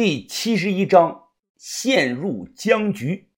[0.00, 3.32] 第七十一章陷入僵局。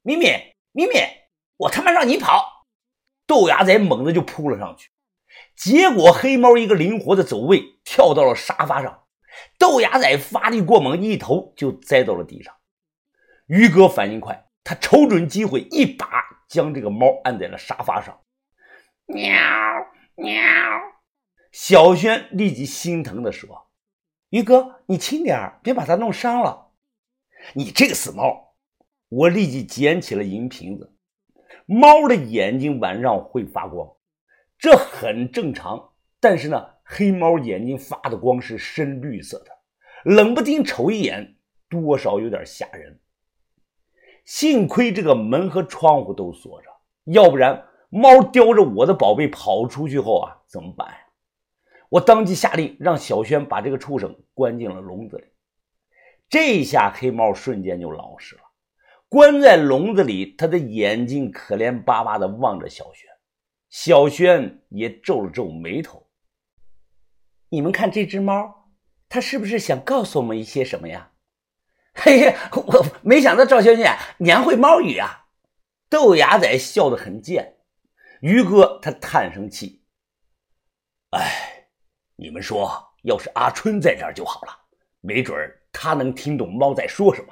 [0.00, 1.28] 咪咪咪咪，
[1.58, 2.64] 我他妈让你跑！
[3.26, 4.88] 豆芽仔猛地就扑了上去，
[5.54, 9.04] 结果黑猫一个灵活的走位，跳到了沙发上。
[9.58, 12.54] 豆芽仔发力过猛，一头就栽到了地上。
[13.44, 16.08] 于哥反应快，他瞅准机会，一把
[16.48, 18.18] 将这个猫按在了沙发上。
[19.04, 19.30] 喵
[20.14, 20.32] 喵！
[21.52, 23.65] 小轩立即心疼地说。
[24.36, 26.66] 于哥，你轻点别把它弄伤了。
[27.54, 28.52] 你这个死猫！
[29.08, 30.94] 我立即捡起了银瓶子。
[31.64, 33.88] 猫的眼睛晚上会发光，
[34.58, 35.92] 这很正常。
[36.20, 39.46] 但是呢，黑猫眼睛发的光是深绿色的，
[40.04, 41.38] 冷不丁瞅一眼，
[41.70, 43.00] 多少有点吓人。
[44.26, 46.68] 幸亏这个门和窗户都锁着，
[47.04, 50.98] 要不然猫叼着我的宝贝跑出去后啊，怎么办呀？
[51.88, 55.24] 我当即下令，让小轩把这个畜生关进了笼子里。
[56.28, 58.42] 这下黑猫瞬间就老实了，
[59.08, 63.08] 关在笼子里，他的眼睛可怜巴巴地望着小轩。
[63.70, 66.08] 小轩也皱了皱眉头
[67.50, 68.70] ：“你们看这只猫，
[69.08, 71.12] 它是不是想告诉我们一些什么呀
[71.94, 75.26] ？”“嘿嘿，我没想到赵小姐你还会猫语啊！”
[75.88, 77.58] 豆芽仔笑得很贱。
[78.20, 79.84] 于哥他叹声气
[81.16, 81.52] ：“哎。”
[82.18, 84.58] 你们说，要是阿春在这儿就好了，
[85.00, 85.38] 没准
[85.70, 87.28] 他能听懂猫在说什么。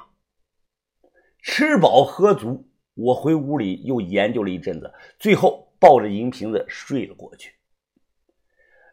[1.43, 7.55] 吃饱喝足，我回屋里又研究了一阵子，最后抱着银瓶子睡了过去。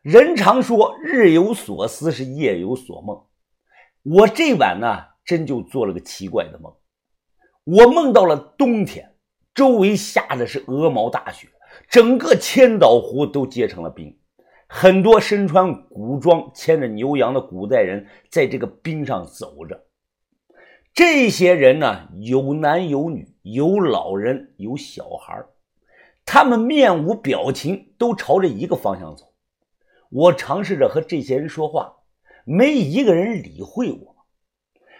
[0.02, 3.26] 人常说日有所思是夜有所梦，
[4.04, 6.74] 我这晚呢，真就做了个奇怪的梦。
[7.66, 9.14] 我梦到了冬天，
[9.54, 11.50] 周围下的是鹅毛大雪，
[11.90, 14.18] 整个千岛湖都结成了冰。
[14.74, 19.84] 很多身穿古装、牵着牛羊的古代人在这个冰上走着。
[20.94, 25.44] 这些人呢，有男有女，有老人，有小孩
[26.26, 29.34] 他们面无表情，都朝着一个方向走。
[30.10, 31.98] 我尝试着和这些人说话，
[32.46, 34.16] 没一个人理会我。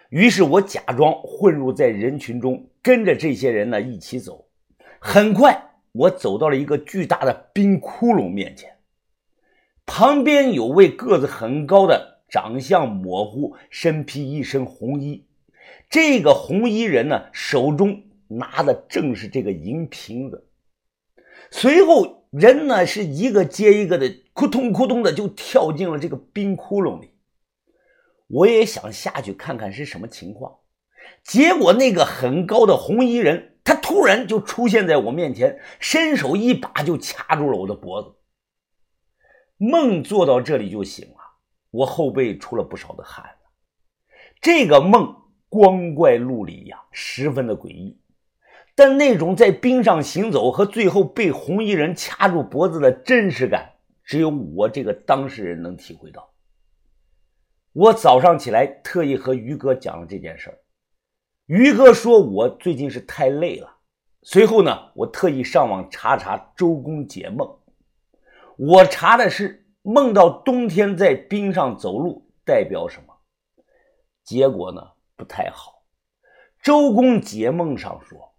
[0.10, 4.50] 于是我假装混入在人群中，跟着这些人呢一起走。
[5.00, 8.70] 很快，我走到了一个巨大的冰窟窿面前。
[9.94, 15.28] 旁边有位个子很高的、长相模糊、身披一身红衣，
[15.90, 20.48] 这个红衣人呢，手中拿的正是这个银瓶子。
[21.52, 27.10] 随后，人呢是一个接一个的，扑通扑通的就跳进了这个冰窟窿里。
[28.30, 30.60] 我也想下去看看是什么情况，
[31.22, 38.16] 结果那个很高的红衣人，他突然就出现在我面前，伸手一把就掐住了我的脖子。
[39.64, 41.18] 梦做到这里就醒了，
[41.70, 43.24] 我后背出了不少的汗。
[44.42, 45.16] 这个梦
[45.50, 48.02] 光怪陆离呀，十分的诡异。
[48.74, 53.74] 但那种在冰上行走和最后被红衣人掐住脖子的真实感，
[54.04, 56.34] 只有我这个当事人能体会到。
[57.72, 60.58] 我早上起来特意和于哥讲了这件事儿，
[61.46, 63.78] 于哥说我最近是太累了。
[64.24, 67.48] 随后呢，我特意上网查查周公解梦。
[68.58, 73.16] 我查的是梦到冬天在冰上走路代表什么，
[74.24, 74.82] 结果呢
[75.16, 75.84] 不太好。
[76.62, 78.36] 周公解梦上说，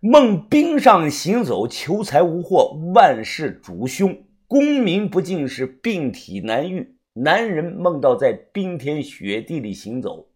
[0.00, 6.96] 梦冰上行走，求财无祸，万事主凶，功名不进，是病体难愈。
[7.12, 10.30] 男人梦到在冰天雪地里行走，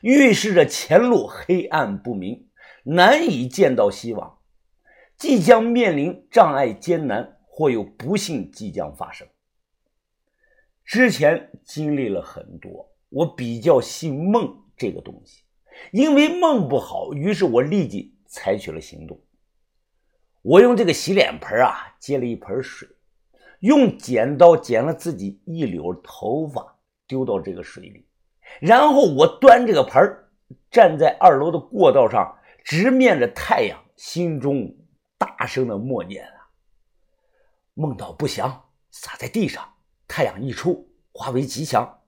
[0.00, 2.48] 预示着前路黑暗不明，
[2.84, 4.38] 难以见到希望，
[5.18, 7.39] 即将面临障碍艰难。
[7.60, 9.28] 或有不幸即将发生。
[10.82, 15.42] 之前经历了很多，我比较信梦这个东西，
[15.92, 19.20] 因为梦不好，于是我立即采取了行动。
[20.40, 22.88] 我用这个洗脸盆啊，接了一盆水，
[23.58, 28.06] 用剪刀剪了自己一绺头发，丢到这个水里，
[28.58, 30.00] 然后我端这个盆
[30.70, 34.74] 站在二楼的过道上，直面着太阳，心中
[35.18, 36.26] 大声的默念。
[37.74, 39.74] 梦到不祥，洒在地上，
[40.08, 42.00] 太阳一出，化为吉祥。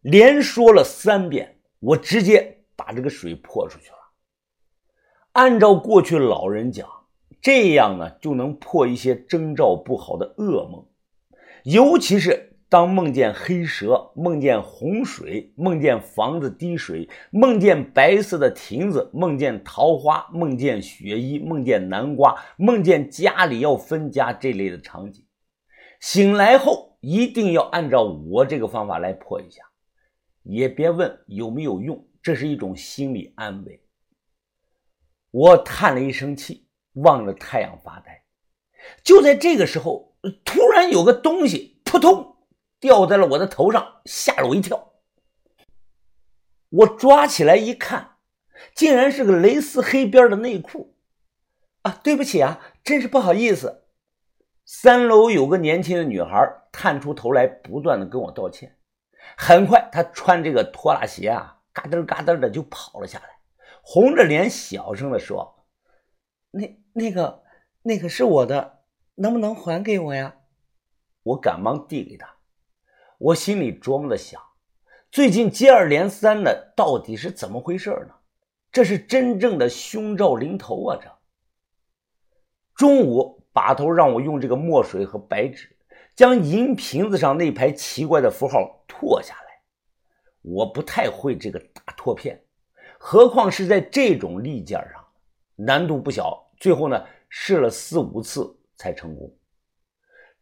[0.00, 3.96] 连说了三遍，我直接把这个水泼出去了。
[5.32, 6.88] 按照过去老人讲，
[7.40, 10.86] 这样呢就能破一些征兆不好的噩梦，
[11.64, 12.47] 尤其是。
[12.70, 25.24] 当梦见黑蛇、梦见洪水、梦见房子滴水、梦见白色的亭子、梦见桃花、梦见雪衣、梦见南瓜、梦见家里要分家这类的场景，
[25.98, 29.62] 醒来后一定要按照我这个方法来破一下。
[30.42, 33.82] 也别问有没有用，这是一种心理安慰。
[35.30, 38.24] 我叹了一声气，望着太阳发呆。
[39.02, 42.36] 就在这个时候，突然有个东西扑通
[42.80, 44.92] 掉在了我的头上，吓了我一跳。
[46.70, 48.16] 我抓起来一看，
[48.74, 50.96] 竟然是个蕾丝黑边的内裤。
[51.82, 53.84] 啊，对不起啊，真是不好意思。
[54.64, 58.76] 三楼有个年轻的女孩探出头来，不断的跟我道歉。
[59.36, 63.38] 很快，她穿这个拖拉鞋啊，嘎噔嘎噔的就跑了下来，
[63.82, 65.64] 红着脸小声的说
[66.52, 67.42] ：“那那个
[67.82, 68.80] 那个是我的，
[69.14, 70.36] 能不能还给我呀？”
[71.24, 72.37] 我赶忙递给她。
[73.18, 74.40] 我心里琢磨的想：
[75.10, 78.14] 最近接二连三的，到底是怎么回事呢？
[78.72, 80.98] 这是真正的凶兆临头啊！
[81.00, 81.10] 这
[82.74, 83.36] 中午。
[83.50, 85.76] 把头让我用这个墨水和白纸，
[86.14, 89.62] 将银瓶子上那排奇怪的符号拓下来。
[90.42, 92.40] 我不太会这个大拓片，
[93.00, 95.04] 何况是在这种利件上，
[95.56, 96.52] 难度不小。
[96.60, 99.36] 最后呢，试了四五次才成功。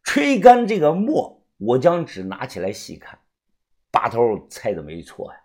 [0.03, 3.19] 吹干这个墨，我将纸拿起来细看。
[3.89, 5.39] 把头猜的没错呀，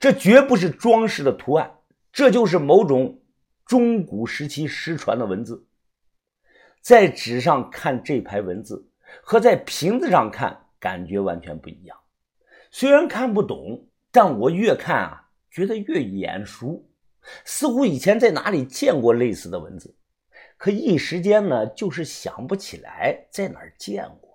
[0.00, 1.78] 这绝不是装饰的图案，
[2.12, 3.20] 这就是某种
[3.66, 5.66] 中古时期失传的文字。
[6.80, 8.88] 在纸上看这排文字，
[9.22, 11.98] 和在瓶子上看感觉完全不一样。
[12.70, 16.88] 虽然看不懂，但我越看啊，觉得越眼熟，
[17.44, 19.94] 似乎以前在哪里见过类似的文字。
[20.56, 24.31] 可一时间呢，就是想不起来在哪儿见过。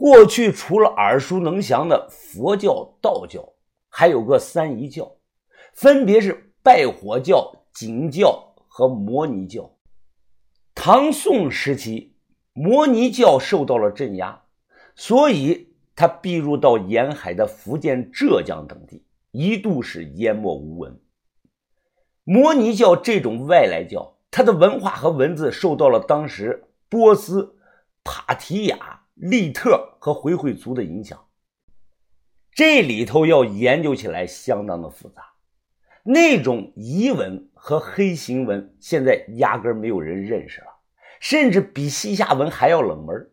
[0.00, 3.52] 过去除了耳熟能详的佛教、道教，
[3.90, 5.18] 还有个三仪教，
[5.74, 9.70] 分别是拜火教、景教和摩尼教。
[10.74, 12.14] 唐宋时期，
[12.54, 14.40] 摩尼教受到了镇压，
[14.96, 20.98] 所以它避入到沿海的福建、浙江等地，一度是淹没无闻。
[22.24, 27.54] 摩尼教这种外来教，它的文化和文字受到了当时波斯、
[28.02, 31.26] 帕提亚、利特和回回族的影响，
[32.54, 35.22] 这里头要研究起来相当的复杂。
[36.02, 40.66] 那种遗文和黑行文，现在压根没有人认识了，
[41.20, 43.30] 甚至比西夏文还要冷门。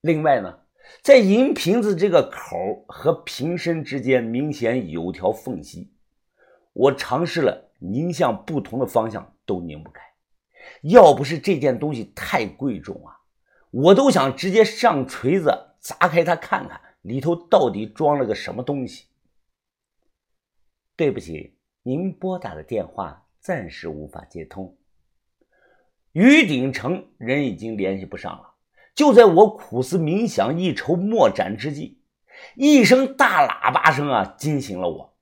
[0.00, 0.60] 另外呢，
[1.02, 5.92] 在银瓶子这个口和瓶身之间明显有条缝隙，
[6.72, 10.00] 我尝试了拧向不同的方向都拧不开。
[10.84, 13.17] 要不是这件东西太贵重啊，
[13.70, 19.06] 我都想直接上锤子砸开它看看里头到底装了个什么东西。
[20.96, 21.54] 对不起。
[21.84, 24.76] 您拨打的电话暂时无法接通。
[26.12, 28.56] 于鼎成人已经联系不上了。
[28.94, 32.02] 就在我苦思冥想、一筹莫展之际，
[32.56, 35.16] 一声大喇叭声啊，惊醒了我。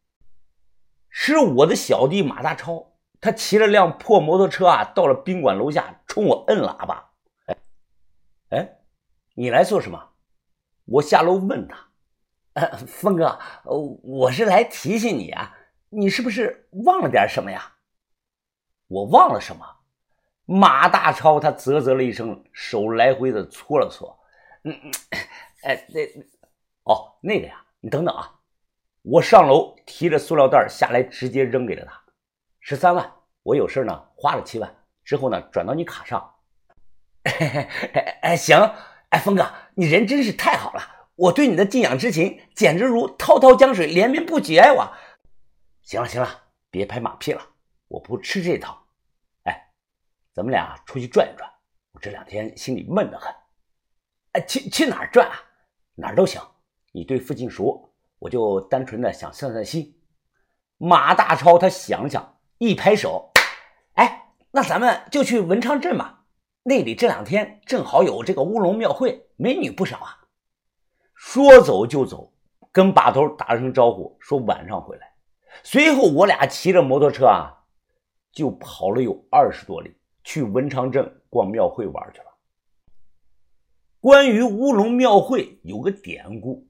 [1.09, 7.06] 是我的小弟马大超，他骑了辆破摩托车啊，到了宾馆楼下，冲我摁喇叭。
[9.37, 10.12] 你来做什么？
[10.87, 11.77] 我下楼问他。
[12.55, 15.55] 呃，峰哥，我是来提醒你啊。
[15.91, 17.75] 你是不是忘了点什么呀？
[18.88, 19.65] 我忘了什么？
[20.47, 24.19] 马大超他啧啧了一声，手来回的搓了搓。
[24.65, 24.93] 嗯嗯，
[25.65, 26.00] 哎，那
[26.85, 28.33] 哦，那个呀，你等等啊！
[29.03, 32.00] 我上楼提着塑料袋下来，直接扔给了他。
[32.61, 33.12] 十三万，
[33.43, 36.35] 我有事呢，花了七万，之后呢转到你卡上。
[38.23, 38.59] 哎，行，
[39.11, 40.83] 哎，峰哥，你人真是太好了，
[41.15, 44.73] 我对你的敬仰之情简直如滔滔江水连绵不绝呀！
[44.73, 44.93] 我。
[45.83, 47.41] 行了行了，别拍马屁了，
[47.89, 48.87] 我不吃这套。
[49.45, 49.71] 哎，
[50.35, 51.49] 咱们俩出去转一转，
[51.93, 53.33] 我这两天心里闷得很。
[54.33, 55.35] 哎，去去哪儿转啊？
[55.95, 56.43] 哪儿都行，
[56.93, 59.97] 你对附近熟，我就单纯的想散散心。
[60.79, 63.31] 马大超他想想，一拍手，
[63.95, 66.15] 哎，那咱们就去文昌镇吧，
[66.68, 70.18] 那里这两天正好有这个乌龙庙会，美女不少啊。
[71.14, 72.32] 说走就走，
[72.73, 75.12] 跟把头打了声招呼，说晚上回来。
[75.62, 77.54] 随后，我俩骑着摩托车啊，
[78.32, 79.94] 就跑了有二十多里，
[80.25, 82.26] 去文昌镇逛庙会玩去了。
[84.00, 86.66] 关于乌龙庙会，有个典故，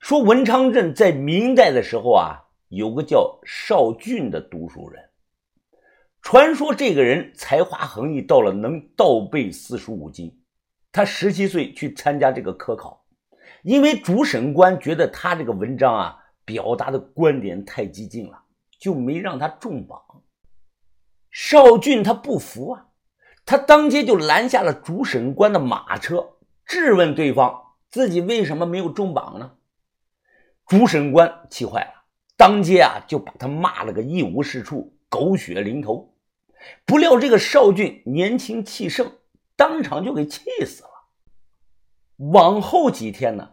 [0.00, 5.09] 说文昌镇在明代的时候啊，有个叫邵俊的读书人。
[6.22, 10.38] 传说这个人才华横溢，到了能倒背四书五经。
[10.92, 13.04] 他十七岁去参加这个科考，
[13.62, 16.16] 因为主审官觉得他这个文章啊。
[16.42, 18.42] 表达的观点太激进了，
[18.80, 20.02] 就没让他中榜。
[21.30, 22.88] 邵俊他不服啊，
[23.46, 29.52] 他当街就拦下了主审官的马车，质问对方自己为什么没有中榜呢？
[30.66, 32.02] 主审官气坏了，
[32.36, 36.09] 当街啊就把他骂了个一无是处，狗血淋头。
[36.84, 39.12] 不料这个邵俊年轻气盛，
[39.56, 40.90] 当场就给气死了。
[42.16, 43.52] 往后几天呢，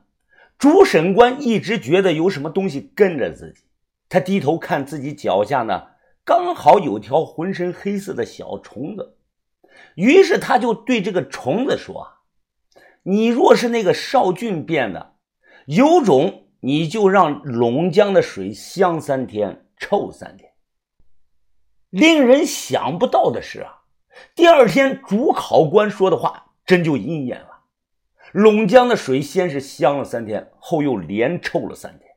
[0.58, 3.64] 主审官一直觉得有什么东西跟着自己。
[4.10, 5.88] 他低头看自己脚下呢，
[6.26, 9.18] 刚好有条浑身黑色的小虫子。
[9.96, 12.14] 于是他就对这个虫子说
[13.04, 15.16] ：“你若是那个邵俊变的，
[15.66, 20.52] 有种你就让龙江的水香三天，臭三天。”
[21.90, 23.82] 令人想不到的是啊，
[24.36, 27.48] 第二天主考官说的话真就应验了。
[28.34, 32.12] 陇江的水先是香了三天，后又连臭了三天。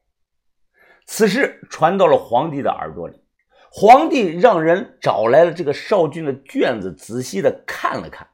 [1.07, 3.23] 此事传到了皇帝的耳朵里，
[3.71, 8.29] 皇帝让人找来了这个邵俊的卷子，仔细的看了看。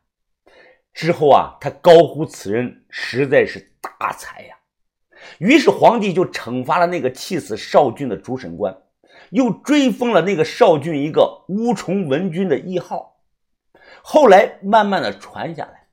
[0.95, 4.57] 之后啊，他高呼此人实在是大才呀。
[5.39, 8.75] 于是皇帝就惩罚了那个气死邵俊的主审官，
[9.31, 13.17] 又追封了那个少俊一个乌虫文君的谥号。
[14.03, 15.89] 后来慢慢的传下来。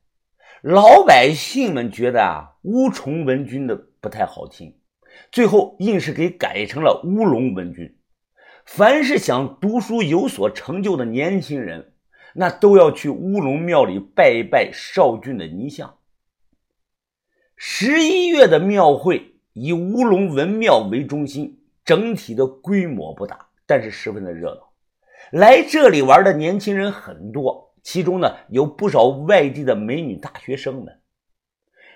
[0.62, 4.78] 老百姓们觉得啊，乌虫文君的不太好听，
[5.30, 7.98] 最后硬是给改成了乌龙文君。
[8.66, 11.92] 凡是想读书有所成就的年轻人，
[12.34, 15.98] 那都要去乌龙庙里拜一拜少俊的泥像。
[17.58, 24.74] 十一月的庙会以乌龙文庙为中心，整体的规模不大，但是十分的热闹。
[25.32, 27.74] 来这里玩的年轻人很多。
[27.84, 31.02] 其中呢，有不少外地的美女大学生们。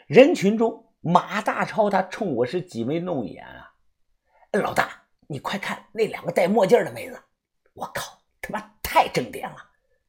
[0.05, 3.73] 人群中，马大超他冲我是挤眉弄眼啊！
[4.51, 7.17] 老大，你快看那两个戴墨镜的妹子，
[7.73, 9.55] 我靠，他妈太正点了！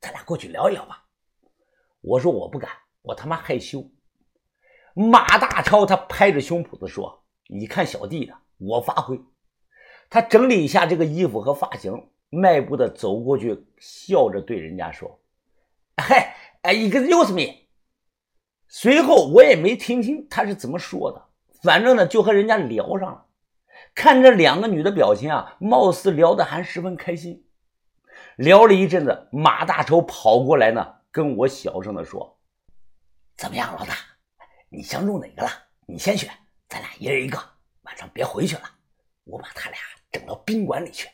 [0.00, 1.04] 咱俩过去聊一聊吧。
[2.00, 2.68] 我说我不敢，
[3.02, 3.88] 我他妈害羞。
[4.94, 9.20] 马大超他拍着胸脯子说：“你看小弟的，我发挥。”
[10.10, 15.20] 他整理一下这个衣服和发型，迈步的走过去，笑着对人家说。
[15.96, 17.66] 嗨，哎，一个 use me。
[18.68, 21.28] 随后我也没听清他是怎么说的，
[21.62, 23.26] 反正呢就和人家聊上了。
[23.94, 27.44] 看这两个女的表情啊，貌似聊得还十分开心。
[28.36, 32.38] 聊了一阵子，马大超跑过来呢，跟我小声的说
[33.36, 33.94] ：“怎么样，老大，
[34.68, 35.50] 你相中哪个了？
[35.86, 36.30] 你先选，
[36.68, 37.38] 咱俩一人一个。
[37.82, 38.62] 晚上别回去了，
[39.24, 39.78] 我把他俩
[40.10, 41.08] 整到宾馆里去。”